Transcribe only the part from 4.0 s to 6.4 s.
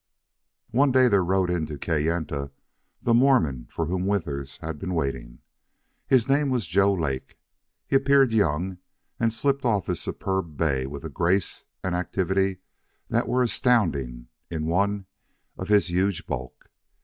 Withers had been waiting. His